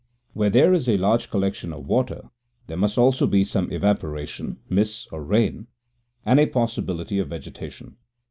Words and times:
Where 0.33 0.49
there 0.49 0.73
is 0.73 0.89
a 0.89 0.97
large 0.97 1.29
collection 1.29 1.71
of 1.71 1.85
water 1.85 2.31
there 2.65 2.75
must 2.75 2.97
also 2.97 3.27
be 3.27 3.43
some 3.43 3.71
evaporation, 3.71 4.57
mists 4.67 5.07
or 5.11 5.23
rain, 5.23 5.67
and 6.25 6.39
a 6.39 6.47
possibility 6.47 7.19
of 7.19 7.29
vegetation. 7.29 7.97